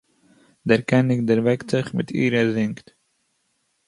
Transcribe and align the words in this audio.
דער 0.67 0.81
קעניג 0.89 1.19
דערוועקט 1.27 1.69
זיך, 1.71 1.87
מיט 1.95 2.09
איר 2.17 2.33
ער 2.39 2.49
זינגט. 2.55 2.87